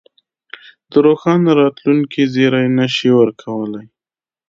[0.89, 3.85] د روښانه راتلونکې زېری نه شي ورکولای.